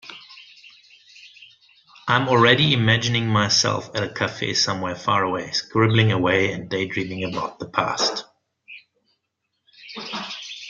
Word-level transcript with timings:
I 2.07 2.15
am 2.15 2.27
already 2.27 2.73
imagining 2.73 3.27
myself 3.27 3.95
at 3.95 4.01
a 4.01 4.11
cafe 4.11 4.55
somewhere 4.55 4.95
far 4.95 5.21
away, 5.23 5.51
scribbling 5.51 6.11
away 6.11 6.51
and 6.53 6.67
daydreaming 6.67 7.23
about 7.23 7.59
the 7.59 7.69
past. 7.69 8.25